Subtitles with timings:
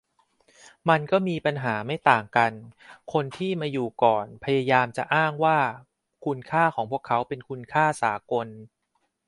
[0.89, 2.51] มันก็มีป้ญหาไม่ต่างกัน-
[3.13, 5.59] คนที่มาอยู่ก่อนพยายามจะอ้างว่า
[6.25, 8.47] คุณค่าของพวกเขาเป็นคุณค่าสากล